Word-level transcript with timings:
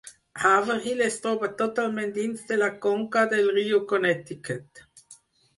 Haverhill 0.43 1.03
es 1.07 1.17
troba 1.25 1.49
totalment 1.59 2.15
dins 2.15 2.49
de 2.53 2.57
la 2.63 2.71
conca 2.87 3.27
del 3.35 3.53
riu 3.59 3.83
Connecticut. 3.93 4.87